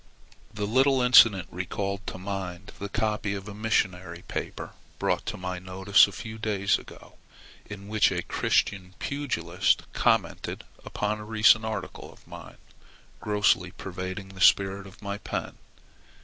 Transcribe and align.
The 0.51 0.65
little 0.65 0.99
incident 1.03 1.47
recalled 1.51 2.07
to 2.07 2.17
mind 2.17 2.71
the 2.79 2.89
copy 2.89 3.35
of 3.35 3.47
a 3.47 3.53
missionary 3.53 4.23
paper 4.27 4.71
brought 4.97 5.27
to 5.27 5.37
my 5.37 5.59
notice 5.59 6.07
a 6.07 6.11
few 6.11 6.39
days 6.39 6.79
ago, 6.79 7.19
in 7.67 7.87
which 7.87 8.11
a 8.11 8.23
"Christian" 8.23 8.95
pugilist 8.97 9.83
commented 9.93 10.63
upon 10.83 11.19
a 11.19 11.23
recent 11.23 11.65
article 11.65 12.11
of 12.11 12.27
mine, 12.27 12.57
grossly 13.19 13.69
perverting 13.69 14.29
the 14.29 14.41
spirit 14.41 14.87
of 14.87 15.03
my 15.03 15.19
pen. 15.19 15.59